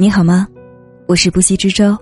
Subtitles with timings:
[0.00, 0.48] 你好吗？
[1.06, 1.94] 我是不息之舟，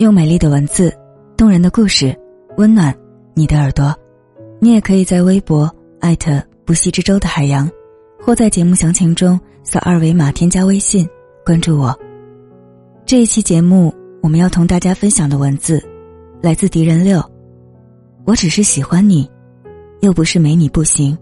[0.00, 0.94] 用美丽的文字、
[1.34, 2.14] 动人的故事
[2.58, 2.94] 温暖
[3.32, 3.96] 你的耳朵。
[4.60, 7.66] 你也可以在微博艾特不息之舟的海洋，
[8.20, 11.08] 或在节目详情中扫二维码添加微信
[11.42, 11.98] 关注我。
[13.06, 15.82] 这一期节目我们要同大家分享的文字
[16.42, 17.18] 来自敌人六。
[18.26, 19.26] 我只是喜欢你，
[20.02, 21.16] 又不是没你不行。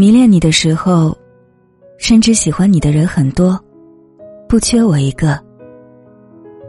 [0.00, 1.12] 迷恋你的时候，
[1.98, 3.58] 深知喜欢你的人很多，
[4.48, 5.36] 不缺我一个。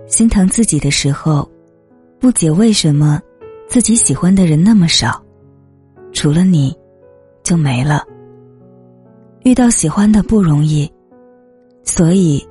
[0.08, 1.48] 心疼自己的时候，
[2.20, 3.22] 不解为什么
[3.68, 5.24] 自己喜欢的人那么少，
[6.12, 6.76] 除了你，
[7.44, 8.04] 就没了。
[9.44, 10.92] 遇到喜欢的不容易，
[11.84, 12.44] 所以，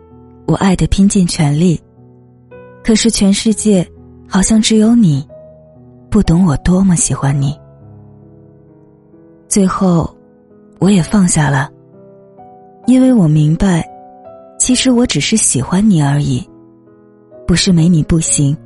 [0.47, 1.77] 我爱的拼尽全力。
[2.85, 3.85] 可是全世界，
[4.29, 5.27] 好像只有你，
[6.09, 7.53] 不懂我多么喜欢你。
[9.49, 10.17] 最后。
[10.81, 11.69] 我也放下了，
[12.87, 13.85] 因为我明白，
[14.59, 16.49] 其实我只是喜欢你而已，
[17.47, 18.57] 不是没你不行。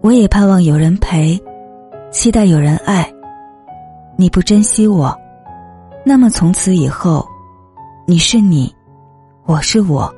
[0.00, 1.36] 我也盼望有人陪，
[2.12, 3.12] 期待有人爱。
[4.16, 5.12] 你不珍惜我，
[6.04, 7.26] 那么从此以后，
[8.06, 8.72] 你是你，
[9.44, 10.08] 我是我，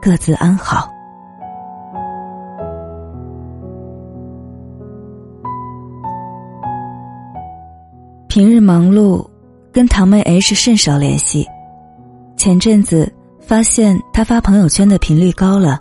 [0.00, 0.90] 各自安好。
[8.26, 9.35] 平日忙碌。
[9.76, 11.46] 跟堂妹 H 甚少联系，
[12.34, 15.78] 前阵子发现她发朋友圈的频率高了，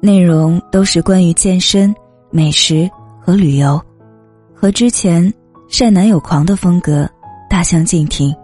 [0.00, 1.94] 内容都是关于健身、
[2.32, 3.80] 美食和旅游，
[4.52, 5.32] 和之前
[5.68, 7.08] 晒男友狂的风格
[7.48, 8.34] 大相径庭。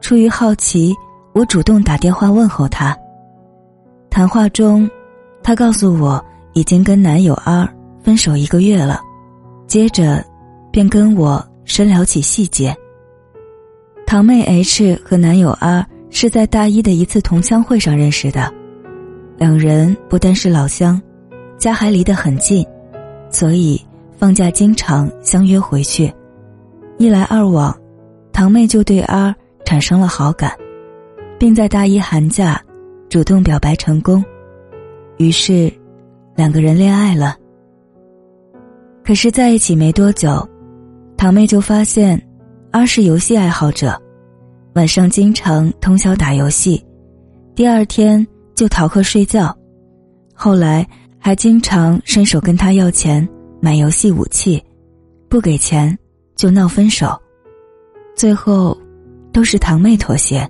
[0.00, 0.92] 出于好奇，
[1.32, 2.98] 我主动打电话问候她。
[4.10, 4.90] 谈话中，
[5.40, 6.20] 她告诉我
[6.54, 7.72] 已经跟男友 R
[8.02, 9.00] 分手一个月了，
[9.68, 10.24] 接着
[10.72, 12.76] 便跟我深聊起细节。
[14.06, 18.52] 堂妹 H 和男友 R 是在大一的一次同乡会上认识的，
[19.36, 21.00] 两人不但是老乡，
[21.58, 22.64] 家还离得很近，
[23.28, 23.80] 所以
[24.16, 26.12] 放假经常相约回去。
[26.98, 27.76] 一来二往，
[28.32, 29.34] 堂妹就对 R
[29.64, 30.52] 产生了好感，
[31.38, 32.62] 并在大一寒假
[33.08, 34.24] 主动表白成功，
[35.16, 35.72] 于是
[36.36, 37.36] 两个人恋爱了。
[39.04, 40.48] 可是在一起没多久，
[41.16, 42.20] 堂妹就发现。
[42.70, 43.96] R 是游戏爱好者，
[44.74, 46.84] 晚上经常通宵打游戏，
[47.54, 48.26] 第二天
[48.56, 49.56] 就逃课睡觉，
[50.34, 50.84] 后来
[51.16, 53.26] 还经常伸手跟他要钱
[53.60, 54.60] 买游戏武器，
[55.28, 55.96] 不给钱
[56.34, 57.16] 就闹分手，
[58.16, 58.76] 最后
[59.32, 60.44] 都是堂妹妥协。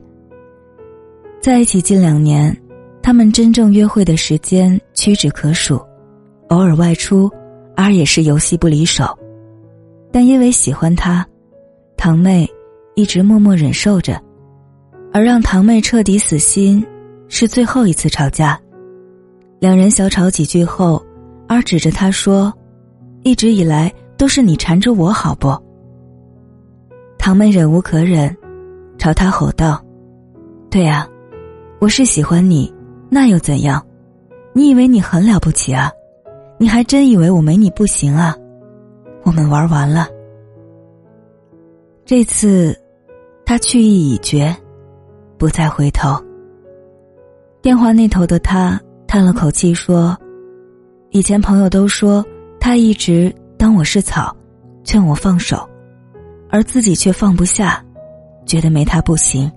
[1.39, 2.57] 在一起近两年，
[3.03, 5.79] 他们真正约会的时间屈指可数，
[6.49, 7.31] 偶尔外出
[7.77, 9.07] ，，R 也是游戏不离手，
[10.11, 11.27] 但因为喜欢他。
[11.99, 12.49] 堂妹
[12.95, 14.21] 一直默默忍受着，
[15.13, 16.85] 而让堂妹彻底死心，
[17.29, 18.59] 是最后一次吵架。
[19.59, 21.05] 两人小吵几句后，
[21.49, 22.53] 儿指着他说
[23.25, 25.57] ：“一直以来都是你缠着我，好不？”
[27.19, 28.37] 堂妹忍无可忍，
[28.99, 29.83] 朝他吼道
[30.71, 31.09] ：“对啊，
[31.81, 32.73] 我是喜欢你，
[33.11, 33.85] 那又怎样？
[34.53, 35.91] 你以为你很了不起啊？
[36.59, 38.37] 你还真以为我没你不行啊？
[39.25, 40.07] 我们玩完了。”
[42.05, 42.79] 这次，
[43.47, 44.55] 他去意已决，
[45.37, 46.19] 不再回头。
[47.61, 50.17] 电话那头的他叹了口气说
[51.13, 52.25] ：“以前朋友都说
[52.59, 54.35] 他一直当我是草，
[54.83, 55.69] 劝我放手，
[56.49, 57.85] 而自己却放不下，
[58.47, 59.51] 觉得没他不行。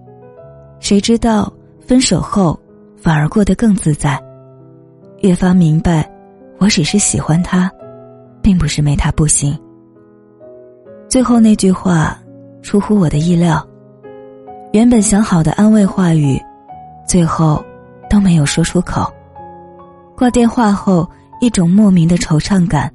[0.79, 2.59] 谁知道分手后
[2.97, 4.21] 反而过得更自在，
[5.21, 6.09] 越发明白，
[6.59, 7.71] 我只是喜欢他，
[8.41, 9.57] 并不是没他不行。”
[11.07, 12.19] 最后那句话。
[12.63, 13.65] 出乎我的意料，
[14.73, 16.39] 原本想好的安慰话语，
[17.07, 17.63] 最后
[18.09, 19.11] 都没有说出口。
[20.16, 22.91] 挂电话后，一种莫名的惆怅感，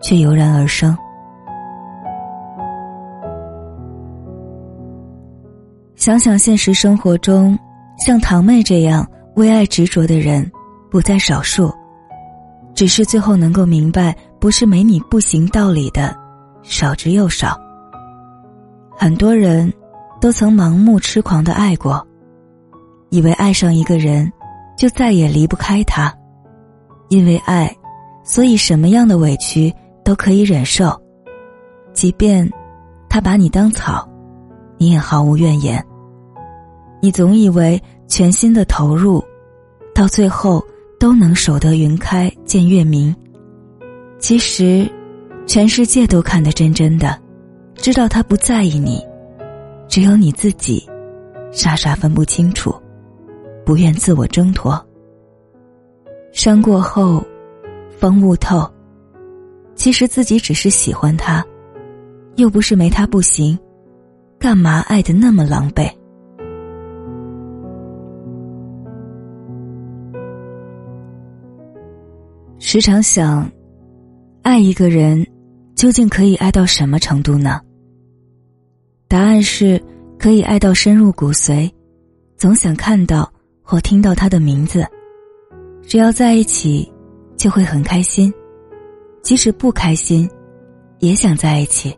[0.00, 0.96] 却油然而生。
[5.94, 7.56] 想想现实生活中，
[7.98, 10.50] 像堂妹这样为爱执着的人，
[10.90, 11.70] 不在少数，
[12.74, 16.16] 只是最后能够明白“不是没你不行”道理的，
[16.62, 17.60] 少之又少。
[18.96, 19.70] 很多人，
[20.20, 22.06] 都曾盲目痴狂的爱过，
[23.08, 24.30] 以为爱上一个人，
[24.76, 26.14] 就再也离不开他，
[27.08, 27.74] 因为爱，
[28.22, 29.74] 所以什么样的委屈
[30.04, 30.94] 都可以忍受，
[31.92, 32.48] 即便
[33.08, 34.06] 他把你当草，
[34.76, 35.82] 你也毫无怨言。
[37.00, 39.24] 你总以为全心的投入，
[39.94, 40.62] 到最后
[40.98, 43.14] 都能守得云开见月明，
[44.18, 44.86] 其实，
[45.46, 47.18] 全世界都看得真真的。
[47.74, 49.02] 知道他不在意你，
[49.90, 50.88] 只有你自己，
[51.50, 52.72] 傻傻分不清楚，
[53.66, 54.80] 不愿自我挣脱。
[56.30, 57.26] 伤过后，
[57.98, 58.70] 方悟透，
[59.74, 61.44] 其实自己只是喜欢他，
[62.36, 63.58] 又不是没他不行，
[64.38, 65.90] 干嘛爱的那么狼狈？
[72.60, 73.50] 时常想，
[74.42, 75.26] 爱一个人，
[75.74, 77.60] 究竟可以爱到什么程度呢？
[79.10, 79.82] 答案是，
[80.20, 81.68] 可以爱到深入骨髓，
[82.36, 83.28] 总想看到
[83.60, 84.86] 或听到他的名字。
[85.82, 86.88] 只要在一起，
[87.36, 88.30] 就会很开心；
[89.20, 90.30] 即使不开心，
[91.00, 91.92] 也想在一起。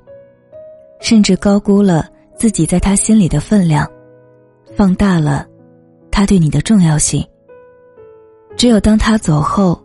[1.02, 3.86] 甚至高估了自己在他心里的分量，
[4.74, 5.46] 放大了
[6.10, 7.22] 他对你的重要性。
[8.56, 9.78] 只有当他走后，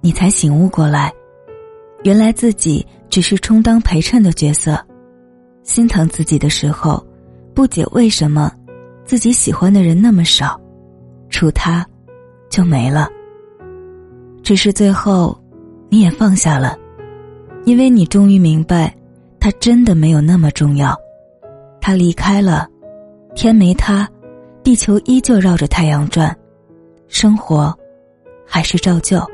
[0.00, 1.12] 你才醒悟过来，
[2.04, 4.82] 原来自己只是充当陪衬的角色。
[5.70, 7.00] 心疼自己的时候，
[7.54, 8.52] 不解为什么
[9.04, 10.60] 自己喜欢的人那么少，
[11.28, 11.86] 除他，
[12.50, 13.08] 就没了。
[14.42, 15.40] 只是最后，
[15.88, 16.76] 你也放下了，
[17.66, 18.92] 因为你终于明白，
[19.38, 20.92] 他真的没有那么重要。
[21.80, 22.66] 他离开了，
[23.36, 24.08] 天没塌，
[24.64, 26.36] 地球依旧绕着太阳转，
[27.06, 27.72] 生活
[28.44, 29.24] 还是照旧。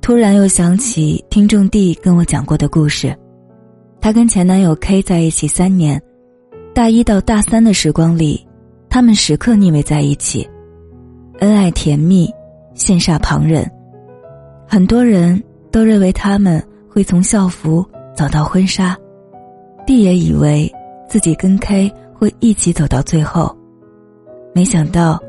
[0.00, 3.16] 突然又想起听众 D 跟我讲过的故事，
[4.02, 6.02] 她跟前男友 K 在一起三年，
[6.74, 8.44] 大一到大三的时光里，
[8.90, 10.44] 他们时刻腻味在一起，
[11.38, 12.28] 恩爱甜蜜，
[12.74, 13.64] 羡煞旁人。
[14.66, 15.40] 很多人
[15.70, 16.60] 都认为他们
[16.90, 18.98] 会从校服走到婚纱
[19.86, 20.68] ，D 也以为
[21.08, 23.56] 自己跟 K 会一起走到最后，
[24.52, 25.22] 没想到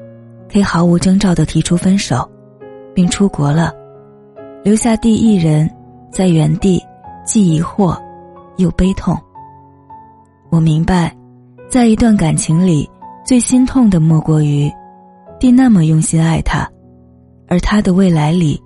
[0.49, 2.27] K 毫无征兆的提出分手，
[2.95, 3.71] 并出国了。
[4.63, 5.69] 留下第一人，
[6.11, 6.81] 在原地，
[7.23, 7.95] 既疑惑，
[8.57, 9.17] 又悲痛。
[10.49, 11.15] 我明白，
[11.69, 12.89] 在一段感情里，
[13.25, 14.71] 最心痛的莫过于，
[15.39, 16.69] 弟那么用心爱他，
[17.47, 18.61] 而他的未来里，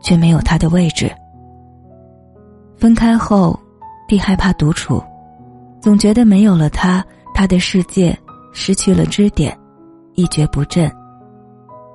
[0.00, 1.10] 却没有他的位置。
[2.76, 3.58] 分开后，
[4.06, 5.02] 弟害怕独处，
[5.80, 8.16] 总觉得没有了他，他的世界
[8.52, 9.56] 失去了支点，
[10.14, 10.90] 一蹶不振。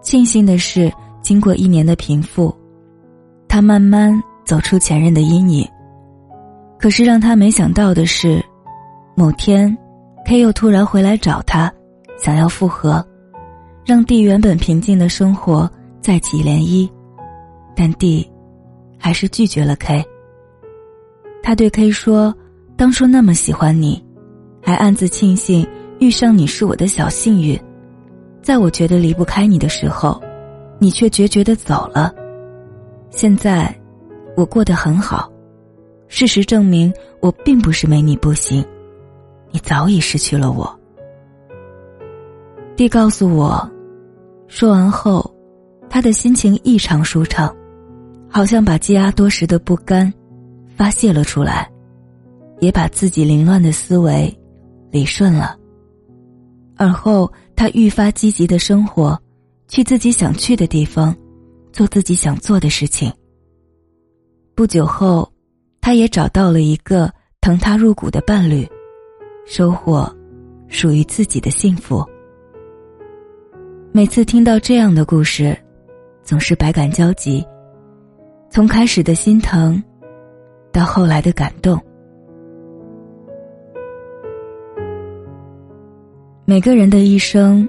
[0.01, 0.91] 庆幸的是，
[1.21, 2.53] 经过一年的平复。
[3.47, 5.67] 他慢慢走出前任的阴影，
[6.81, 8.43] 可是让他没想到的是，
[9.15, 9.77] 某天
[10.25, 11.71] ，K 又突然回来找他，
[12.17, 13.05] 想要复合，
[13.85, 15.69] 让 D 原本平静的生活
[16.01, 16.89] 再起涟漪，
[17.75, 18.27] 但 D
[18.97, 20.03] 还是拒绝了 K。
[21.43, 22.33] 他对 K 说
[22.75, 24.03] ：“当初那么喜欢你，
[24.59, 25.67] 还暗自庆幸
[25.99, 27.59] 遇上你是我的小幸运，
[28.41, 30.19] 在我觉得离不开你的时候，
[30.79, 32.11] 你却决绝的走了。”
[33.11, 33.71] 现在，
[34.35, 35.30] 我过得很好。
[36.13, 38.63] 事实证明，我并不是没你不行，
[39.49, 40.77] 你早已失去了我。
[42.75, 43.71] 弟告诉我，
[44.45, 45.33] 说完后，
[45.89, 47.55] 他的心情异常舒畅，
[48.29, 50.13] 好像把积压多时的不甘
[50.75, 51.71] 发泄了出来，
[52.59, 54.37] 也把自己凌乱的思维
[54.91, 55.57] 理顺了。
[56.75, 59.17] 而后，他愈发积极的生活，
[59.69, 61.15] 去自己想去的地方。
[61.71, 63.09] 做自己想做的事情。
[64.53, 65.30] 不久后，
[65.81, 67.11] 他也找到了一个
[67.41, 68.67] 疼他入骨的伴侣，
[69.45, 70.09] 收获
[70.67, 72.05] 属于自己的幸福。
[73.91, 75.57] 每次听到这样的故事，
[76.23, 77.45] 总是百感交集。
[78.49, 79.83] 从开始的心疼，
[80.71, 81.79] 到后来的感动。
[86.45, 87.67] 每个人的一生，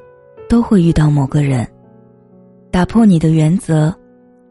[0.49, 1.67] 都会遇到某个人。
[2.71, 3.95] 打破你的原则，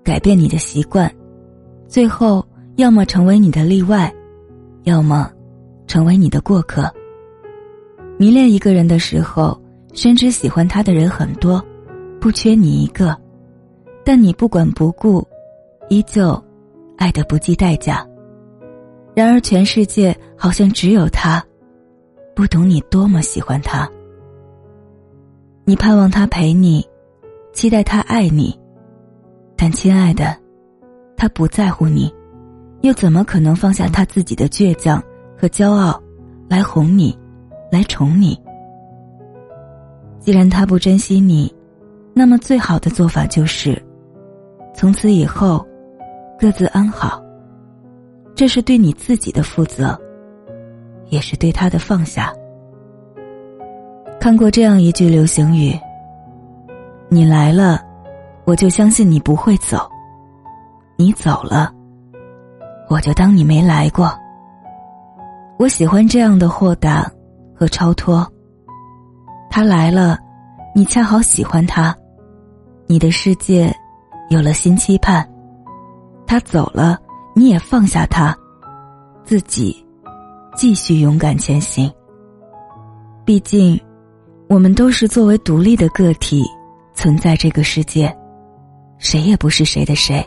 [0.04, 1.14] 改变你的习惯，
[1.88, 2.46] 最后
[2.82, 4.12] 要么成为你的例外，
[4.86, 5.32] 要么
[5.86, 6.92] 成为你的过客。
[8.18, 9.56] 迷恋一个人的时候，
[9.94, 11.64] 深知喜欢他的人很多，
[12.20, 13.16] 不缺你一个，
[14.04, 15.24] 但你不管不顾，
[15.90, 16.44] 依旧
[16.98, 18.04] 爱得不计代价。
[19.14, 21.44] 然而全世界好像只有他，
[22.36, 23.88] 不懂你多么喜欢他。
[25.66, 26.84] 你盼望他陪你。
[27.54, 28.60] 期待他爱你，
[29.56, 30.36] 但亲爱的，
[31.16, 32.12] 他不在乎你，
[32.82, 35.02] 又怎么可能放下他自己的倔强
[35.38, 36.02] 和骄傲，
[36.50, 37.18] 来哄你，
[37.72, 38.40] 来宠你？
[40.20, 41.54] 既然他不珍惜你，
[42.14, 43.82] 那么最好的做法就是，
[44.74, 45.66] 从此以后，
[46.40, 47.22] 各自安好。
[48.34, 50.00] 这是对你自己的负责，
[51.10, 52.34] 也是对他的放下。
[54.20, 55.78] 看过这样一句流行语。
[57.10, 57.82] 你来了，
[58.46, 59.80] 我就相信你不会走；
[60.98, 61.72] 你走了，
[62.92, 64.14] 我就当你没来过。
[65.58, 67.10] 我喜欢这样的豁达
[67.56, 68.30] 和超脱。
[69.50, 70.18] 他来了，
[70.76, 71.96] 你恰好喜欢他，
[72.88, 73.74] 你的世界
[74.30, 75.26] 有了新期盼。
[76.28, 77.00] 他走了，
[77.34, 78.36] 你也放下他，
[79.24, 79.74] 自己
[80.54, 81.90] 继续勇敢前行。
[83.24, 83.80] 毕竟，
[84.50, 86.44] 我们都是作为独立的个体
[86.94, 88.14] 存在这个世界，
[88.98, 90.22] 谁也不是谁的谁。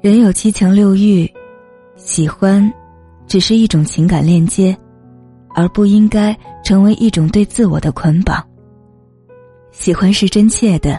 [0.00, 1.30] 人有七情六欲，
[1.96, 2.72] 喜欢。
[3.26, 4.76] 只是一种情感链接，
[5.54, 8.44] 而不应该成为一种对自我的捆绑。
[9.70, 10.98] 喜欢是真切的，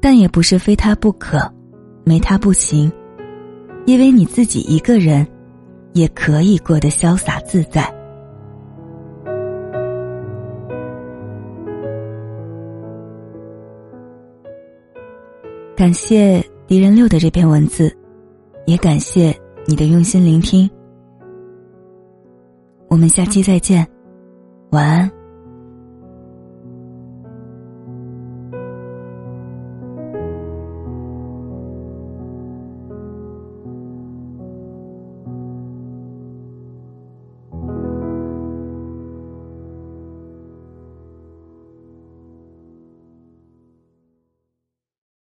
[0.00, 1.38] 但也不是非他不可，
[2.02, 2.90] 没他不行。
[3.84, 5.26] 因为你自己一个人，
[5.92, 7.92] 也可以过得潇洒自在。
[15.76, 17.94] 感谢敌人六的这篇文字，
[18.70, 19.36] 也感谢
[19.66, 20.70] 你的用心聆听。
[22.86, 23.84] 我们下期再见，
[24.70, 25.10] 晚安。